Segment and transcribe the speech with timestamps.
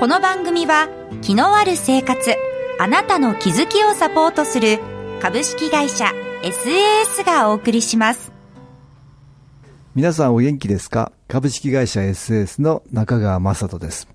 [0.00, 0.88] この番組は
[1.22, 2.34] 気のある生活
[2.80, 4.80] あなたの気づきをサポートする
[5.22, 6.06] 株式会社
[6.42, 8.32] SAS がお送りします。
[9.94, 11.12] 皆さんお元気ですか？
[11.28, 14.08] 株式会社 SAS の中川雅人です。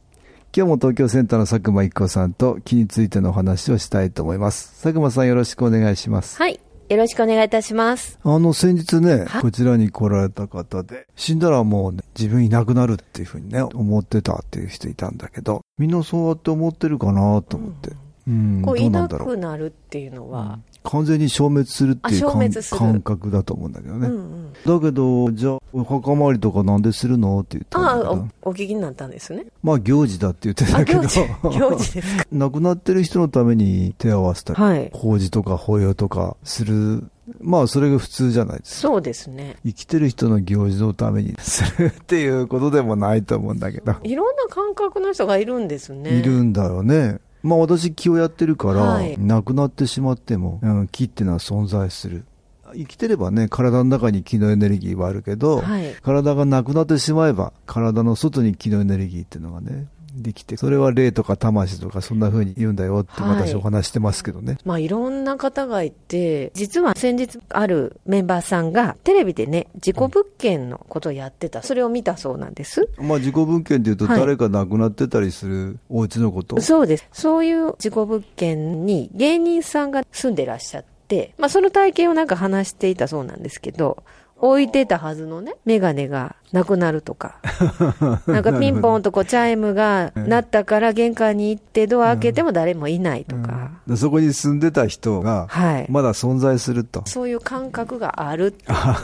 [0.56, 4.82] 今日も東京センターの佐久間一子さんと気についてのお話をしたいと思います。
[4.84, 6.38] 佐久間さんよろしくお願いします。
[6.38, 6.60] はい。
[6.90, 8.18] よろしくお願いいたします。
[8.24, 17.92] あの、先日ねは、こちらに来られた方で、死んだらもう、ね、自分いなくなるっていうふうにね、思ってたっていう人いたんだけど、みんなそうやって思ってるかなと思って。
[18.28, 19.08] うん、こう、どういな。
[19.08, 22.26] くなるっていうのは、完全に消滅するっていう
[22.70, 24.08] 感覚だと思うんだけどね。
[24.08, 24.54] うんうん。
[24.66, 27.40] だけど、じゃあ、お墓参りとかなんでするの？
[27.42, 28.12] って言ったああ
[28.44, 29.46] お、お聞きになったんですね。
[29.62, 31.20] まあ行事だって言ってあ、たけど行、事、
[31.60, 32.26] 行事ですか。
[32.32, 34.90] 亡くなってる人のために手を合わせたり、はい。
[34.94, 37.04] 法事とか法要とかする、
[37.42, 38.88] まあそれが普通じゃないですか。
[38.88, 39.58] そうですね。
[39.66, 46.10] 生きてる人の行事のためにするっていうことでもないと思うんだけど、いろんな感覚の人がいるんですね。
[46.18, 47.20] いるんだよね。
[47.44, 52.26] まあ私気をやってるから、はい亡くなってしまっても、うん、気っていうのは存在する。
[52.74, 55.96] 生きてればね、体の中に気のエネルギーはあるけど、はい。
[56.04, 64.58] 体がなくなってしまえば、体の外に気のエネルギーっていうのがね、できて、それは霊とか魂とかそんな風に言うんだよってはい私お話してますけどね。
[64.66, 71.62] まあいろんな方がいて、実は先日あるメンバーさんがテレビでね、事故物件のことをやってた。
[71.64, 72.90] それを見たそうなんです。
[72.98, 77.08] まあ自己文献で言うとはい誰か亡くなってたりするお家のこと、そうです。
[77.12, 84.04] そういう事故物件に芸人さんが住んでらっしゃって、まあその体験をなんか話していたそうなんですけど、
[84.42, 87.36] 置いてたはずのね、メガネがなくなるとか、
[88.28, 95.88] なんかピンポンとこうチャイムが鳴ったから玄関に行ってドア開けても誰もいないとか、でそこに住んでた人が、はい。
[95.90, 97.04] まだ存在すると。
[97.06, 98.98] そういう感覚があるあ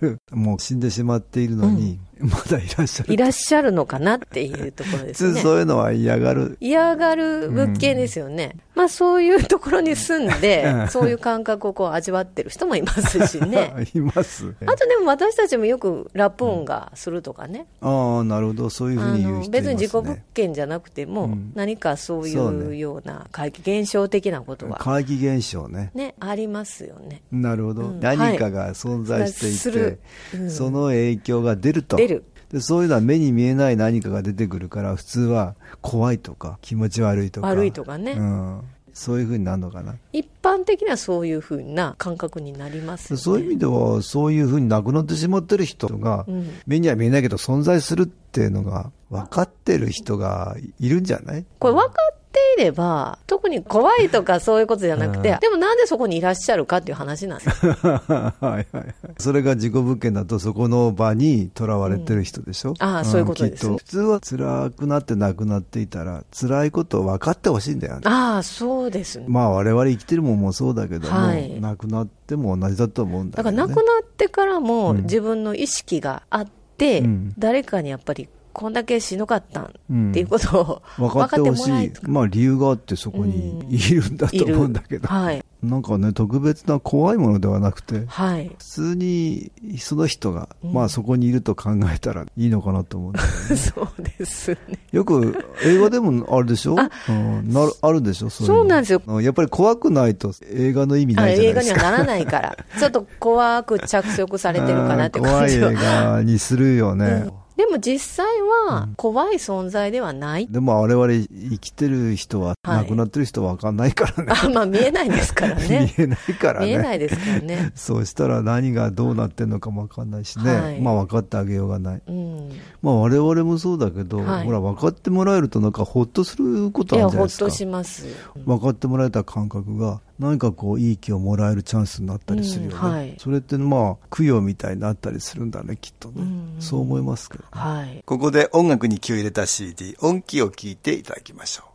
[0.00, 0.18] る。
[0.32, 3.12] もう死んでしまっているのに、まだいらっしゃる。
[3.12, 5.34] いらっしゃるのかなっていうところ普ですね。
[5.38, 6.56] 通そういうのは嫌がる。
[6.60, 8.56] 嫌がる物件ですよね。
[8.74, 13.72] まあそういうところに住んで う、んそういう感覚をこう味わってる人もいますしね。
[13.94, 14.54] います。
[14.66, 17.66] あとでも私たちもよくラップ音がするとかね。
[17.80, 18.70] ああ、なるほど。
[18.70, 19.60] そういうふうあに言う人います、ね。
[19.60, 25.90] の別に自己物件じゃなくても、うん何かそういそうような怪奇現象的なことは、怪奇現象ね。
[25.94, 27.22] ね、ありますよね。
[27.30, 27.82] なるほど。
[27.82, 30.00] うん何かが存在していて、する
[30.34, 31.96] うんその影響が出ると。
[31.96, 32.24] 出る。
[32.50, 37.48] でそういうのは目に見えない何かが出てくるから、普通は怖いとか、気持ち悪いとか。
[37.48, 38.60] 悪いとかねうん。
[38.94, 39.96] そういうふうになるのかな？
[40.12, 43.22] 一般的にはそういうふうな感覚になりますよね。
[43.22, 51.44] そういう意味では、そういうふうに亡くなってしまってる人が、うん目には見えないけど存在するっていうのが分かってる人がいるんじゃない？
[51.58, 52.23] これ分かって
[52.58, 57.72] いれば、特に怖いとかそういうことじゃなくて、でもなんでそこにいらっしゃるかっていう話なんですよ。
[57.72, 58.02] は
[58.40, 58.94] いはいはい。
[59.18, 68.02] それが事故物件だとそこの場に囚われてる人でしょ、んああそういうことですきっと普通は辛くなって亡くなっていたら、辛いことを分かってほしいんだよね。
[68.04, 69.26] ああ、そうですね。
[69.28, 73.56] まあ我々生きてるもんもそうだけども、はい亡くなっても同じだと思うんだけど、ね。
[73.56, 76.46] だから亡くなってからもうん自分の意識があっ
[76.76, 85.08] て、うん誰かにやっぱりこんだけしんどかったんうんっていうことを分かってほしいまあ理由があってそこにいるんだと思うんだけど。
[85.08, 85.44] はい。
[85.62, 88.48] なんかね、特別な怖いものではなくて、はい。
[88.58, 93.56] 普通にその人が、うんまあそこにいると考えたらいいのかなと思うんだよね。
[93.56, 93.88] そう
[94.18, 94.58] ですね。
[94.92, 96.76] よく映画でもあるでしょ？
[96.78, 98.28] あうん、なるあるでしょ？
[98.28, 99.00] そうそうなんですよ。
[99.06, 101.80] うんやっぱり怖くないと映画の意味あないじゃ映ないですか。
[101.82, 105.60] 画にはならないから、ちょっと怖く着色されてるかなって うん怖い映。
[105.60, 107.06] 画にするよね。
[107.26, 108.26] うんでも実際
[108.66, 110.48] は怖い存在ではない。
[110.48, 114.32] でも我々生きてる人は、はい亡くなってる人は分かんないからね。
[114.32, 115.92] あ、まあ見えないですからね。
[115.96, 116.66] 見えないからね。
[116.66, 117.72] 見えないですからね。
[117.76, 120.54] そうしたら何がどうなってんのかも分かんないしね。
[120.54, 122.02] はいまあ分かってあげようがない。
[122.06, 122.50] うん。
[122.82, 127.44] まあ我々もそうだけど、はいほら分かってもらえるとなんかほっとすることいや、あるじゃないですか。
[127.44, 128.06] ほっとします。
[128.44, 133.14] 分かってもらえた感覚が何かこういい気をもらえるチャンスになったりするよね、うんはい。
[133.18, 138.02] それってまあ供養みたいになったりするんだねきっとね、うんそう思いますけど、はい。
[138.06, 141.73] ここで音楽に気を入れた CD 音気を聞いていただきましょう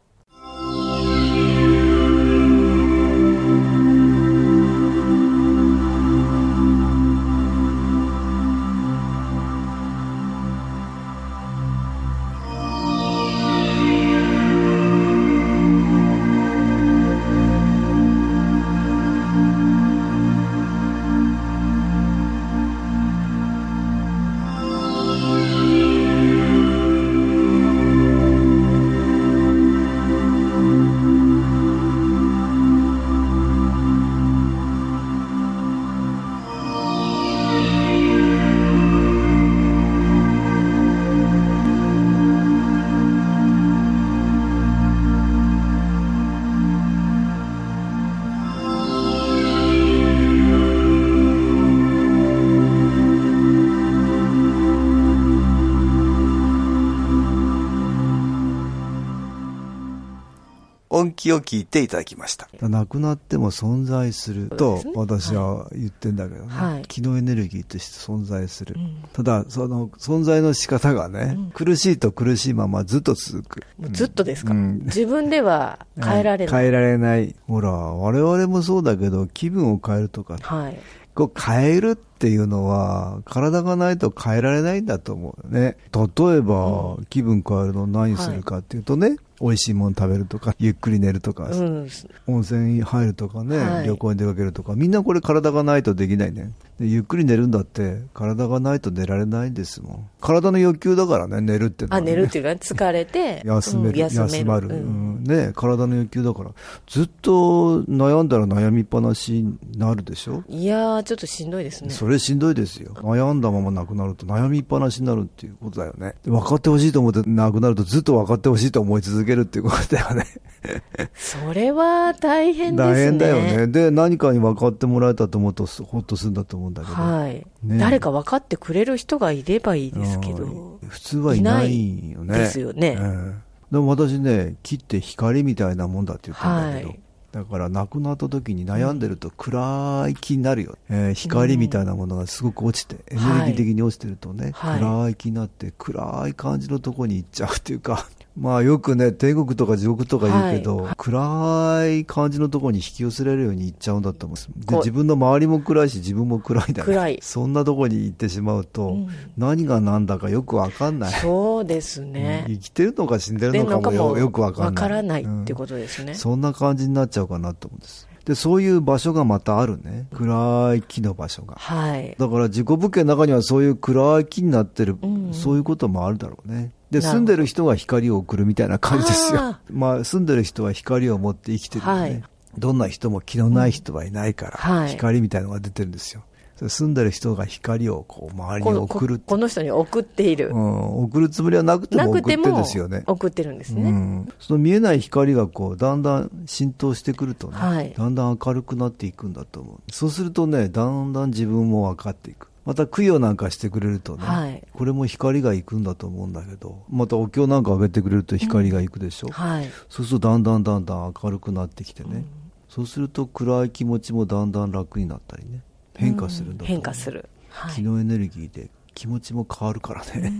[61.19, 62.48] 気を聞いていただきました。
[62.62, 66.50] なくなっても存在すると私は言ってんだけどね。
[66.50, 68.75] はい気のエネルギーとして存在する。
[68.77, 73.63] うんただ、その存在の仕方がね、苦しいと苦しいままずっと続く。
[73.77, 76.62] もうずっとですか、うん自分では変えられない。
[76.62, 77.36] 変えられない。
[77.48, 80.80] ほら、我々もそうだけど、気分を変えるとか、はい。
[81.16, 85.75] こう変えるっていうのは、体がないと変えられないんだと思うよね。
[85.94, 91.89] 例えば、気分変えるの何するかっていうとね、美味しいもの食べるとか、ゆっくり寝るとか、うん。
[92.27, 96.51] 温泉に入るとかね、はい旅行に出かけるとか、みんなこれ体がないとできないね。
[96.80, 100.10] でゆっくり寝るんだって、体がないと寝られないんですもん。
[100.22, 103.42] 体の欲求だからね、寝るってのはあ、ね、寝るっていうか、疲れて。
[103.46, 104.31] 休める、うん休める。
[104.34, 106.52] 休まる、ううんんね、体の欲求だから、
[106.88, 111.90] ずっと悩んだら悩みっぱなしになるでしょ、いやー、ちょっとしんどいですね。
[111.90, 112.94] それしんどいですよ。
[112.96, 116.16] 悩んだままなくなると悩みっぱなしになるっていうことだよね。
[116.24, 120.26] で分かってほしいと思ってなくなるとずっと分かってほしいと思い続けるっていうことだよね。
[121.16, 122.94] それは大変ですね。
[122.94, 123.68] 大変だよね。
[123.68, 126.95] で、何かに分かってもらえたと思うとほっとするんだと思うんだけど。
[126.95, 127.77] はい、ね。
[127.77, 130.44] 誰か分かってくれる人がいればいいですけど。
[130.44, 130.88] うん。
[130.88, 132.38] 普通はいないよね。
[132.38, 132.98] ですよね。
[133.00, 137.00] うんでも私ね、木って光みたいなもんだって言ったんだけど、はい。
[137.31, 140.77] だから亡くなった時に悩んでると暗い気になるよ。
[140.89, 144.80] えー光みたいなものがすごく落ちて、エネルギー的に落ちてるとね、はい。
[144.80, 148.07] 暗い気になって暗い感じのとこに行っちゃうっていうか、
[148.38, 154.68] まあよくね、天国とか地獄とか言うけど、は暗い感じのところに引き寄せられるように行っちゃうんだと思うんです。
[154.70, 156.86] で、自分の周りも暗いし、自分も暗いんだね。
[156.86, 161.14] 暗いそんなところに行ってしまうと、うん何が何だかよくわかんない。
[161.14, 162.46] そうですね。
[162.48, 164.68] 生きてるのか死んでるでのかもよよくわかんない。
[164.68, 166.14] わからないってとことですね。
[166.14, 168.10] そんな感じになっちゃうかなと思うんです。
[168.26, 170.08] で、そういう場所がまたあるね。
[170.14, 171.56] 暗い木の場所が。
[171.58, 172.16] はい。
[172.20, 176.72] だから自己物件の中にはそういう暗い木になってる、うんそういうこともあるだろうね。
[176.91, 179.59] で、住んでる人が光を送るみたいな感じですよあ。
[179.71, 182.01] まあ、住んでる人は光を持って生きてるよね。
[182.01, 182.24] はい
[182.57, 186.24] どんな人も気のない人はいないから、はい光みたいなのが出てるんですよ。
[186.68, 190.50] 住んでる人が光をこう周りにこ送るここの人に送っている。
[190.50, 193.03] うん、送るつもりはなくてなも送ってるんですよね。
[193.07, 193.92] 送ってるんですうね。
[193.92, 204.63] ん、その見えない光がこうだんだん浸透してくるとね、はいだんだん明るくなっていくんだと思うそうするとねだんだん自分も分かっていくまた供養なんかしてくれるとね、はい。
[204.73, 209.69] これも光が行くんだと思うんだけどまたお経なんかあげてくれると光が行くでしょ、はい。
[209.89, 212.25] そうするとだんだんだんだん明るくなってきてね、
[212.67, 215.63] そうすると暗い気持ちもだんだん楽になったりね。
[215.95, 217.27] 変化するんだと思う、変化する。
[217.50, 217.75] はい。
[217.75, 220.31] 気のエネルギーで気持ちも変わるからね、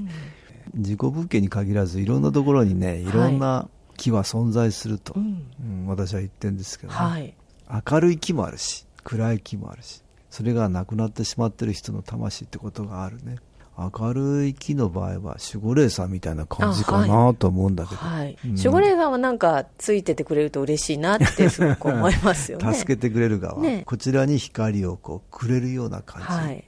[0.74, 3.12] 自己物件に限らずいろんなところにねい。
[3.12, 5.44] ろんな木は存在すると、うん。
[5.60, 7.34] うん私は言ってるんですけどね、はい。
[7.92, 13.38] 明るい木もあるし暗い木もあるしそれがなくなってしまってる人の魂ってことがあるね。
[13.80, 18.38] 明るい木の場合は守護霊さんみたいな感じかあなと思うんだけど、はい。
[18.44, 18.52] うん。
[18.52, 22.74] 守護霊さんはなんかついててくれると嬉しいなってすごく思いますよね。
[22.76, 23.84] 助けてくれる側、ね。
[23.86, 26.64] こちらに光をこうくれるような感じ、はい。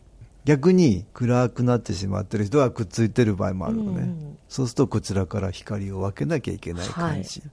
[0.45, 4.37] 逆に暗くなってしまってる人がくっついてる場合もあるのね、うん。
[4.47, 7.43] そうするとこちらから光を分けなきゃいけない感じ、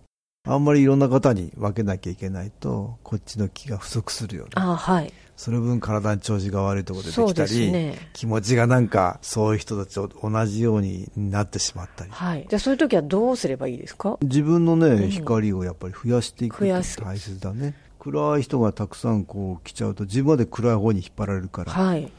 [0.49, 5.13] あんまりいろんな方に分けなきゃいけないとこっちの気が不足するよねあはい。
[5.37, 7.97] その分体に調子が悪いところ出てそうできたり、すね。
[8.13, 12.47] 気持ちがなんかそういう人たちと同じようになってしまったりはい。
[12.49, 14.19] じゃあそういう時はどうすればいいですか？
[14.23, 22.11] 自分のね、うん光をやっぱり増やしていくって大切だね暗い人がたくさんこう来ちゃうと自分まで暗い方に引っ張られるから、はい。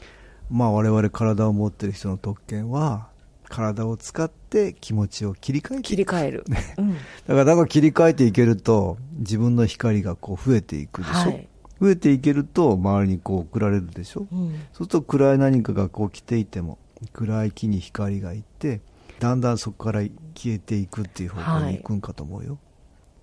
[0.50, 3.08] まあ我々体を持ってる人の特権は
[3.50, 6.44] 体を使って気持ちを切り替えて切り替える。
[6.78, 6.94] うん。
[6.94, 11.48] だからだから切り替えていけると自分の光がこう増えていくでしょ、はい。
[11.80, 14.50] 増えていけると周りにこう送られるでしょ、うん。
[14.50, 16.78] そうすると暗い何かがこう来ていても
[17.12, 18.80] 暗い木に光がいって
[19.18, 20.00] だんだんそこから
[20.34, 22.58] 消えていくっていう方向に行くんかと思うよ、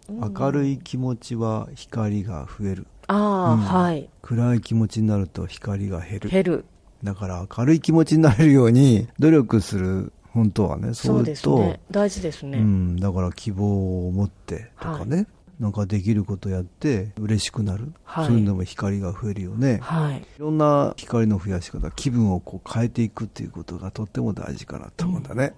[0.10, 4.10] 明るい気持ちは光が増えるああ、うんはい。
[4.22, 6.66] 暗い気持ちになると光が減る減る。
[7.04, 11.80] だから明るい気持ちになれるように努力する本当はねそそうですね。
[11.90, 12.60] 大事ですね。
[12.60, 15.26] うん、だから希望を持ってとかね、
[15.60, 20.20] なんかできることやって嬉しくなる、はいそういうのも光が増えるよね、はい。
[20.20, 25.56] いろんな光の増やし方気分をこう変えていくっていうことがとっても大事かなと思うんだね、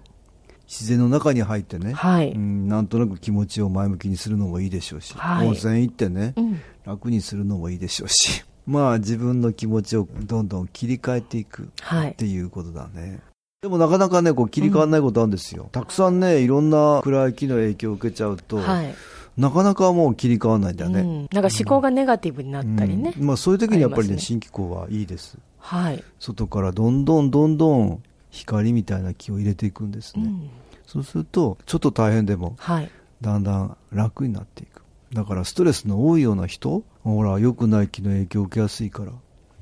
[0.66, 2.32] 自然の中に入ってね、はい。
[2.32, 6.60] うん、なんとなく気持ちを前向きにするのもいいでしょうし、はい温泉行ってね、うん。
[6.86, 13.20] 楽にするのもいいでしょうしまあ自分の気持ちをどんどん切り替えていくはいっていうことだね。
[13.62, 15.68] でもなかなかね、こう切り替わらないことあるんですよ。
[15.70, 18.94] たくさんね、いろんな暗い木の影響を受けちゃうと、はい。
[19.36, 21.00] なかなかもう切り替わらないんだよね。
[21.00, 21.28] うん。
[21.30, 23.12] なんか思考がネガティブになったりね。
[23.18, 25.36] うんまあそういう時にやっぱりね、ね新機構はいいです。
[25.58, 26.02] はい。
[26.18, 30.24] 外からどんどんどんどん光みたいな木を入れていくんですね。
[30.24, 30.50] うん。
[30.86, 32.90] そうすると、ちょっと大変でも、はい。
[33.20, 34.80] だんだん楽になっていく。
[35.12, 39.12] だからストレスの多いような人、ほら、良くない気の影響を受けやすいから、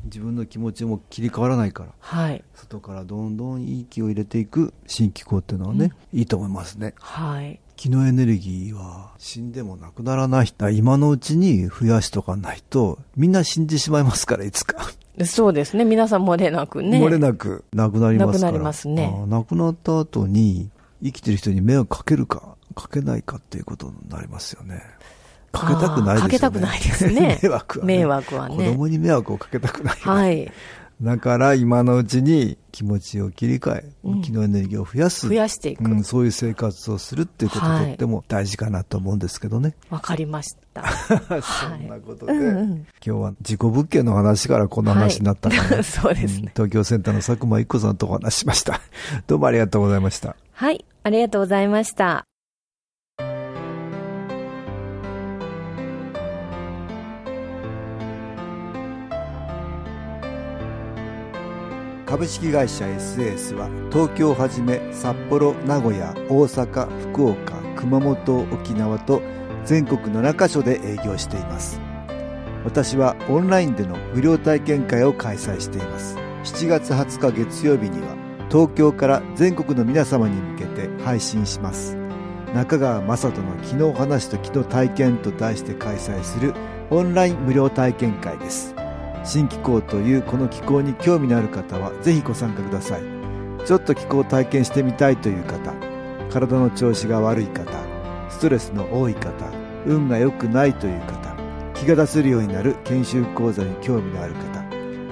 [0.05, 2.45] 自分の気持ちも切り替わらないから、はい。
[2.55, 6.95] 外からどんどんいい気を入れていく新気候っていうのはね、いいと思いますね。
[7.01, 7.61] はい。
[7.77, 10.47] 気のエネルギーは死んでもなくならない。
[10.47, 14.91] だから今のうちに増やしとかないと、みんな死んでしまいますから、いつか。
[15.25, 15.85] そうですね。
[15.85, 17.01] 皆さん漏れなくね。
[17.01, 18.53] 漏れなくなくなりますから。
[18.53, 20.71] なくなりますね亡くなった後に、
[21.03, 24.83] 生きてる人に迷惑かけるか、かけないかっていうことになりますよね。
[25.59, 26.23] かけたくないですよね。
[26.23, 27.97] かけたくないですね 迷惑はね。
[27.99, 29.97] 迷惑はね子供に迷惑をかけたくない。
[30.01, 30.53] はい。
[31.01, 35.29] だから今のうちに気持ちを切り替え、うん気のエネルギーを増やす。
[35.29, 39.77] 増やしていくうん、そういう生活をするっていうことはいとっても大事かなと思うんですけどね。
[39.91, 40.85] わかりました。
[41.09, 41.15] そ
[41.77, 48.81] んなことで、うんうん今日は事故物件の話からこんな話になったかな、はい そうですねん東京センターの佐久間一子さんとお話ししました。
[49.29, 50.35] どうもありがとうございました。
[50.53, 50.85] はい。
[51.05, 52.25] ありがとうございました。
[62.09, 69.21] 株式会社 SS は東京をはじめ札幌名古屋大阪福岡熊本沖縄と
[69.67, 71.79] 全国7カ所で営業しています。
[72.65, 76.17] 私はオンラインでの無料体験会を開催しています。
[76.45, 78.17] 7月20日月曜日には
[78.51, 81.95] 東京から全国の皆様に向けて配信します。
[82.55, 86.55] 中川雅人の昨日話と昨日体験と題して開催する
[86.89, 88.78] オンライン無料体験会です。
[89.29, 93.03] 新気候というこの気候に興味のある方はぜひご参加ください。
[93.67, 95.75] ちょっと気候を体験してみたいという方
[96.31, 97.71] 体の調子が悪い方
[98.31, 99.31] ストレスの多い方
[99.85, 101.37] 運が良くないという方
[101.75, 104.63] 気が出せるようになる研修講座に興味のある方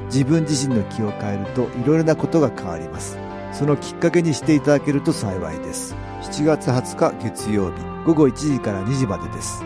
[0.06, 3.18] 自分自身の気を変えるといろいろなことが変わります。
[3.52, 5.94] そのきっかけにしていただけると幸いです。
[6.22, 9.62] 7月20日月曜日午後1時から2時までです。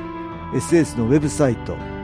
[0.52, 1.76] SS のウェブサイト